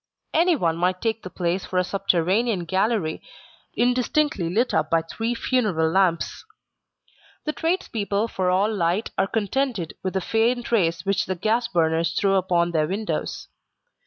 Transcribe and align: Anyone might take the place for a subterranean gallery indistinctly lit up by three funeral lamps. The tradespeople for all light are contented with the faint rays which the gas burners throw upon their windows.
Anyone 0.33 0.77
might 0.77 0.99
take 0.99 1.21
the 1.21 1.29
place 1.29 1.63
for 1.67 1.77
a 1.77 1.83
subterranean 1.83 2.65
gallery 2.65 3.21
indistinctly 3.75 4.49
lit 4.49 4.73
up 4.73 4.89
by 4.89 5.03
three 5.03 5.35
funeral 5.35 5.91
lamps. 5.91 6.43
The 7.43 7.53
tradespeople 7.53 8.27
for 8.27 8.49
all 8.49 8.73
light 8.73 9.11
are 9.15 9.27
contented 9.27 9.93
with 10.01 10.13
the 10.15 10.19
faint 10.21 10.71
rays 10.71 11.05
which 11.05 11.27
the 11.27 11.35
gas 11.35 11.67
burners 11.67 12.13
throw 12.15 12.37
upon 12.37 12.71
their 12.71 12.87
windows. 12.87 13.47